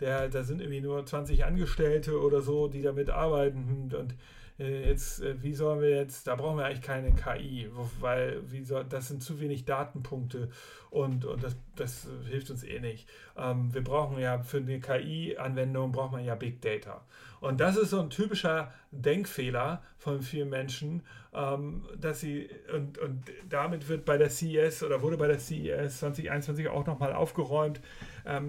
[0.00, 4.14] der, da sind irgendwie nur 20 Angestellte oder so, die damit arbeiten hm, und
[4.58, 8.84] jetzt, äh, wie sollen wir jetzt, da brauchen wir eigentlich keine KI, weil wie soll,
[8.84, 10.50] das sind zu wenig Datenpunkte
[10.90, 13.08] und, und das, das hilft uns eh nicht.
[13.36, 17.04] Ähm, wir brauchen ja für eine KI-Anwendung braucht man ja Big Data.
[17.40, 23.24] Und das ist so ein typischer Denkfehler von vielen Menschen, ähm, dass sie, und, und
[23.48, 27.80] damit wird bei der CES oder wurde bei der CES 2021 auch nochmal aufgeräumt.
[28.26, 28.48] Ähm,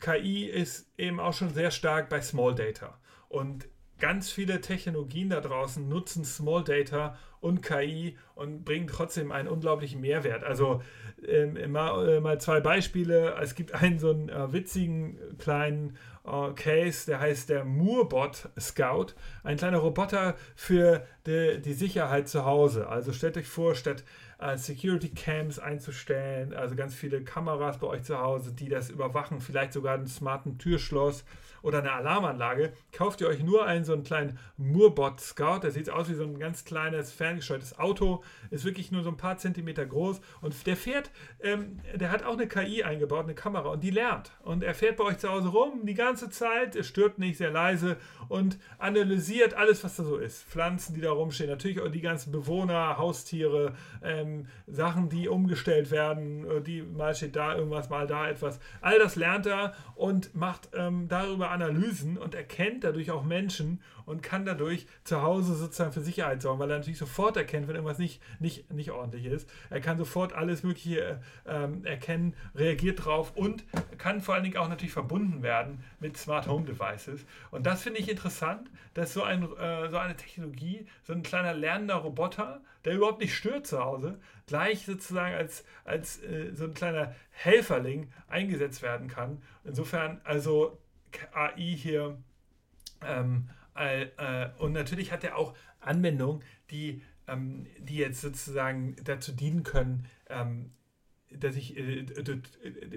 [0.00, 2.98] KI ist eben auch schon sehr stark bei Small Data.
[3.28, 9.48] Und ganz viele Technologien da draußen nutzen Small Data, und KI und bringen trotzdem einen
[9.48, 10.44] unglaublichen Mehrwert.
[10.44, 10.82] Also
[11.26, 13.36] ähm, mal, äh, mal, zwei Beispiele.
[13.40, 19.14] Es gibt einen so einen äh, witzigen kleinen äh, Case, der heißt der Moorbot Scout.
[19.42, 22.88] Ein kleiner Roboter für die, die Sicherheit zu Hause.
[22.88, 24.04] Also stellt euch vor, statt
[24.38, 29.40] äh, Security Cams einzustellen, also ganz viele Kameras bei euch zu Hause, die das überwachen,
[29.40, 31.24] vielleicht sogar einen smarten Türschloss
[31.62, 35.60] oder eine Alarmanlage, kauft ihr euch nur einen so einen kleinen Moorbot Scout.
[35.62, 39.16] Der sieht aus wie so ein ganz kleines, ferngesteuertes Auto, ist wirklich nur so ein
[39.16, 43.70] paar Zentimeter groß und der fährt, ähm, der hat auch eine KI eingebaut, eine Kamera
[43.70, 44.32] und die lernt.
[44.42, 47.50] Und er fährt bei euch zu Hause rum die ganze Zeit, er stört nicht, sehr
[47.50, 47.96] leise
[48.28, 50.44] und analysiert alles, was da so ist.
[50.44, 54.27] Pflanzen, die da rumstehen, natürlich auch die ganzen Bewohner, Haustiere, ähm,
[54.66, 58.60] Sachen, die umgestellt werden, die mal steht da irgendwas, mal da etwas.
[58.80, 64.22] All das lernt er und macht ähm, darüber Analysen und erkennt dadurch auch Menschen und
[64.22, 67.98] kann dadurch zu Hause sozusagen für Sicherheit sorgen, weil er natürlich sofort erkennt, wenn irgendwas
[67.98, 69.48] nicht, nicht, nicht ordentlich ist.
[69.68, 73.64] Er kann sofort alles Mögliche ähm, erkennen, reagiert drauf und
[73.98, 77.26] kann vor allen Dingen auch natürlich verbunden werden mit Smart Home Devices.
[77.50, 81.52] Und das finde ich interessant, dass so, ein, äh, so eine Technologie, so ein kleiner
[81.52, 86.72] lernender Roboter, der überhaupt nicht stört zu Hause, gleich sozusagen als, als äh, so ein
[86.72, 89.42] kleiner Helferling eingesetzt werden kann.
[89.64, 90.78] Insofern, also
[91.34, 92.16] AI hier.
[93.06, 93.57] Ähm, äh, äh,
[94.58, 100.72] und natürlich hat er auch Anwendungen, die, ähm, die jetzt sozusagen dazu dienen können, ähm,
[101.30, 102.06] dass ich äh,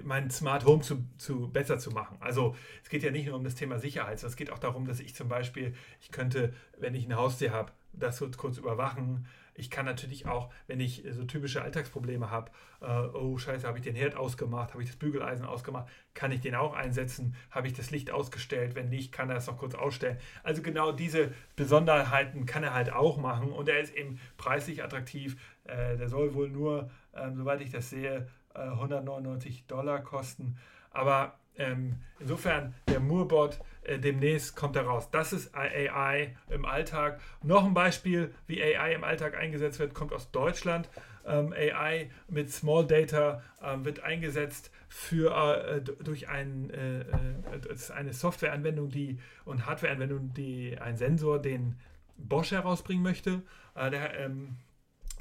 [0.04, 2.16] mein Smart Home zu, zu besser zu machen.
[2.20, 4.86] Also es geht ja nicht nur um das Thema Sicherheit, sondern es geht auch darum,
[4.86, 9.70] dass ich zum Beispiel, ich könnte, wenn ich ein Haustier habe, das kurz überwachen, ich
[9.70, 13.94] kann natürlich auch, wenn ich so typische Alltagsprobleme habe, äh, oh scheiße, habe ich den
[13.94, 17.90] Herd ausgemacht, habe ich das Bügeleisen ausgemacht, kann ich den auch einsetzen, habe ich das
[17.90, 20.18] Licht ausgestellt, wenn nicht, kann er es noch kurz ausstellen.
[20.42, 25.36] Also genau diese Besonderheiten kann er halt auch machen und er ist eben preislich attraktiv.
[25.64, 30.56] Äh, der soll wohl nur, äh, soweit ich das sehe, 199 äh, Dollar kosten.
[30.90, 35.10] Aber ähm, insofern, der Moorbot, äh, demnächst kommt er raus.
[35.10, 37.20] Das ist AI im Alltag.
[37.42, 40.88] Noch ein Beispiel, wie AI im Alltag eingesetzt wird, kommt aus Deutschland.
[41.24, 45.30] Ähm, AI mit Small Data ähm, wird eingesetzt für,
[45.66, 51.76] äh, durch ein, äh, äh eine Softwareanwendung die, und Hardwareanwendung, die ein Sensor, den
[52.16, 53.42] Bosch herausbringen möchte.
[53.74, 54.56] Äh, der, ähm,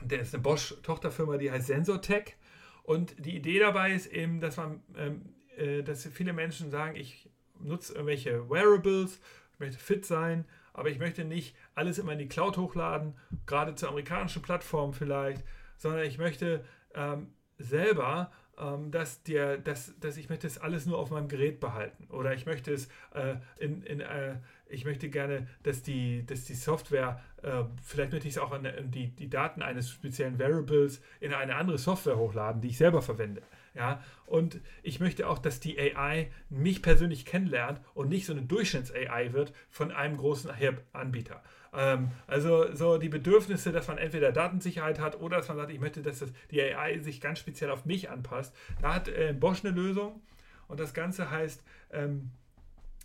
[0.01, 2.35] der ist eine Bosch-Tochterfirma, die heißt SensorTech.
[2.83, 5.21] Und die Idee dabei ist eben, dass man ähm,
[5.57, 7.29] äh, dass viele Menschen sagen, ich
[7.63, 9.19] nutze irgendwelche Wearables,
[9.53, 13.75] ich möchte fit sein, aber ich möchte nicht alles immer in die Cloud hochladen, gerade
[13.75, 15.43] zur amerikanischen Plattform vielleicht,
[15.77, 16.63] sondern ich möchte
[16.95, 21.59] ähm, selber, ähm, dass, dir, dass, dass ich möchte es alles nur auf meinem Gerät
[21.59, 24.35] behalten oder ich möchte es äh, in, in äh,
[24.71, 28.65] ich möchte gerne, dass die, dass die Software, äh, vielleicht möchte ich es auch in,
[28.65, 33.01] in die, die Daten eines speziellen Variables in eine andere Software hochladen, die ich selber
[33.01, 33.41] verwende.
[33.73, 38.41] Ja, und ich möchte auch, dass die AI mich persönlich kennenlernt und nicht so eine
[38.41, 40.51] Durchschnitts-AI wird von einem großen
[40.91, 41.41] Anbieter.
[41.73, 45.79] Ähm, also so die Bedürfnisse, dass man entweder Datensicherheit hat oder dass man sagt, ich
[45.79, 48.53] möchte, dass das, die AI sich ganz speziell auf mich anpasst.
[48.81, 50.21] Da hat äh, Bosch eine Lösung
[50.67, 52.31] und das Ganze heißt, ähm,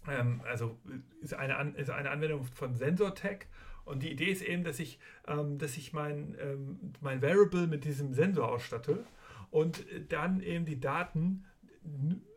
[0.08, 0.76] ähm, also
[1.20, 3.46] ist eine, ist eine Anwendung von SensorTech.
[3.84, 4.98] Und die Idee ist eben, dass ich,
[5.28, 9.04] ähm, dass ich mein, ähm, mein Variable mit diesem Sensor ausstatte
[9.56, 11.46] und dann eben die Daten,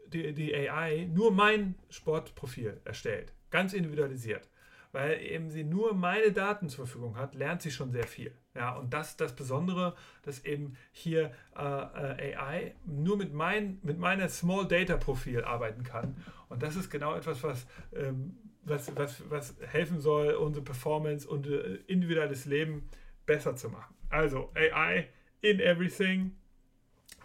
[0.07, 3.33] die, die AI, nur mein Sportprofil erstellt.
[3.49, 4.47] Ganz individualisiert.
[4.93, 8.33] Weil eben sie nur meine Daten zur Verfügung hat, lernt sie schon sehr viel.
[8.55, 13.79] Ja, und das ist das Besondere, dass eben hier äh, äh AI nur mit, mein,
[13.83, 16.15] mit meiner Small Data Profil arbeiten kann.
[16.47, 21.47] Und das ist genau etwas, was, ähm, was, was, was helfen soll, unsere Performance und
[21.47, 22.87] äh, individuelles Leben
[23.25, 23.93] besser zu machen.
[24.07, 25.09] Also AI
[25.41, 26.38] in everything,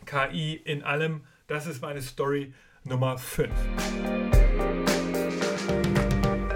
[0.05, 1.25] KI in allem.
[1.47, 2.53] Das ist meine Story
[2.85, 3.51] Nummer 5.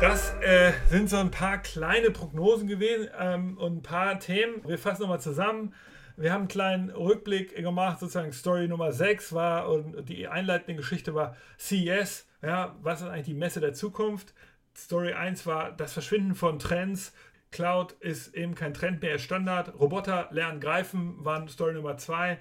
[0.00, 4.62] Das äh, sind so ein paar kleine Prognosen gewesen ähm, und ein paar Themen.
[4.64, 5.74] Wir fassen nochmal zusammen.
[6.16, 11.14] Wir haben einen kleinen Rückblick gemacht, sozusagen Story Nummer 6 war und die einleitende Geschichte
[11.14, 12.26] war CES.
[12.42, 14.34] Ja, was ist eigentlich die Messe der Zukunft?
[14.76, 17.12] Story 1 war das Verschwinden von Trends.
[17.50, 19.78] Cloud ist eben kein Trend mehr, ist Standard.
[19.78, 22.38] Roboter lernen greifen, waren Story Nummer 2.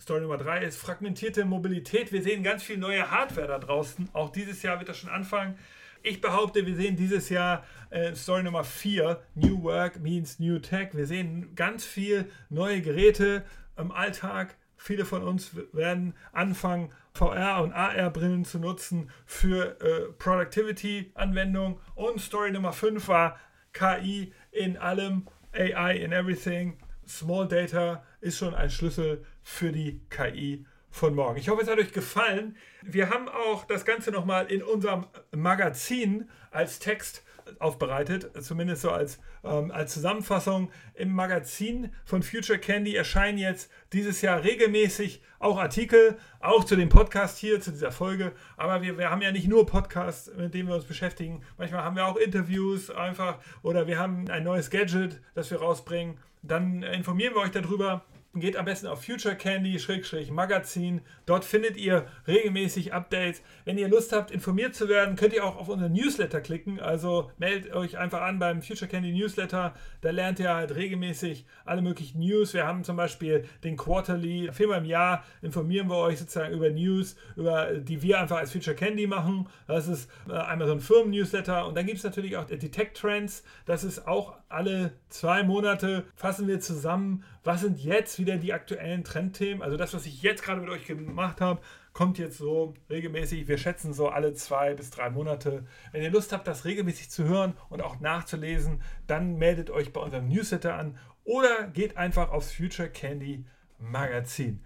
[0.00, 2.12] Story Nummer 3 ist fragmentierte Mobilität.
[2.12, 4.08] Wir sehen ganz viel neue Hardware da draußen.
[4.12, 5.58] Auch dieses Jahr wird das schon anfangen.
[6.02, 10.90] Ich behaupte, wir sehen dieses Jahr äh, Story Nummer 4, New Work means New Tech.
[10.92, 13.44] Wir sehen ganz viel neue Geräte
[13.76, 14.56] im Alltag.
[14.76, 21.80] Viele von uns werden anfangen, VR- und AR-Brillen zu nutzen für äh, Productivity-Anwendungen.
[21.94, 23.40] Und Story Nummer 5 war
[23.72, 26.78] KI in allem, AI in everything.
[27.08, 31.38] Small Data ist schon ein Schlüssel für die KI von morgen.
[31.38, 32.56] Ich hoffe, es hat euch gefallen.
[32.82, 37.22] Wir haben auch das Ganze nochmal in unserem Magazin als Text
[37.60, 40.72] aufbereitet, zumindest so als, ähm, als Zusammenfassung.
[40.94, 46.88] Im Magazin von Future Candy erscheinen jetzt dieses Jahr regelmäßig auch Artikel, auch zu dem
[46.88, 48.32] Podcast hier, zu dieser Folge.
[48.56, 51.44] Aber wir, wir haben ja nicht nur Podcasts, mit denen wir uns beschäftigen.
[51.56, 56.18] Manchmal haben wir auch Interviews einfach oder wir haben ein neues Gadget, das wir rausbringen.
[56.42, 58.04] Dann informieren wir euch darüber
[58.40, 61.00] geht am besten auf Future Candy-Magazin.
[61.26, 63.42] Dort findet ihr regelmäßig Updates.
[63.64, 66.80] Wenn ihr Lust habt, informiert zu werden, könnt ihr auch auf unseren Newsletter klicken.
[66.80, 69.74] Also meldet euch einfach an beim Future Candy Newsletter.
[70.00, 72.54] Da lernt ihr halt regelmäßig alle möglichen News.
[72.54, 74.50] Wir haben zum Beispiel den Quarterly.
[74.52, 78.76] Viermal im Jahr informieren wir euch sozusagen über News, über die wir einfach als Future
[78.76, 79.48] Candy machen.
[79.66, 81.66] Das ist äh, einmal so ein Firmen-Newsletter.
[81.66, 83.44] Und dann gibt es natürlich auch die Tech Trends.
[83.64, 89.04] Das ist auch alle zwei Monate fassen wir zusammen, was sind jetzt wieder die aktuellen
[89.04, 89.62] Trendthemen.
[89.62, 91.60] Also das, was ich jetzt gerade mit euch gemacht habe,
[91.92, 93.46] kommt jetzt so regelmäßig.
[93.46, 95.64] Wir schätzen so alle zwei bis drei Monate.
[95.92, 100.00] Wenn ihr Lust habt, das regelmäßig zu hören und auch nachzulesen, dann meldet euch bei
[100.00, 103.44] unserem Newsletter an oder geht einfach aufs Future Candy
[103.78, 104.64] Magazin.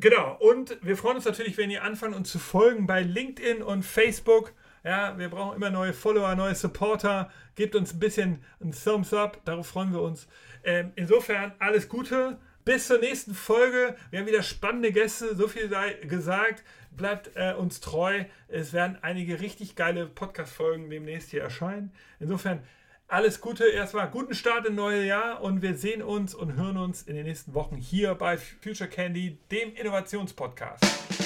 [0.00, 3.84] Genau, und wir freuen uns natürlich, wenn ihr anfangt, uns zu folgen bei LinkedIn und
[3.84, 4.52] Facebook.
[4.82, 7.30] Ja, wir brauchen immer neue Follower, neue Supporter.
[7.54, 10.26] Gebt uns ein bisschen ein Thumbs up, darauf freuen wir uns.
[10.64, 12.38] Ähm, insofern alles Gute.
[12.64, 13.94] Bis zur nächsten Folge.
[14.10, 15.36] Wir haben wieder spannende Gäste.
[15.36, 16.64] So viel sei gesagt.
[16.96, 18.24] Bleibt äh, uns treu.
[18.48, 21.92] Es werden einige richtig geile Podcast-Folgen demnächst hier erscheinen.
[22.20, 22.62] Insofern
[23.06, 23.66] alles Gute.
[23.66, 27.26] Erstmal guten Start im neue Jahr und wir sehen uns und hören uns in den
[27.26, 31.23] nächsten Wochen hier bei Future Candy, dem Innovationspodcast.